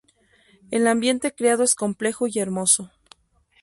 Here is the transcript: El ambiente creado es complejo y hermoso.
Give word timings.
El 0.71 0.87
ambiente 0.87 1.31
creado 1.31 1.61
es 1.61 1.75
complejo 1.75 2.25
y 2.25 2.39
hermoso. 2.39 2.89